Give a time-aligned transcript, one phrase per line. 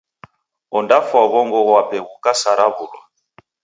[0.77, 3.01] Ondafwa tu w'ongo ghwape ghukasaraw'ulwa.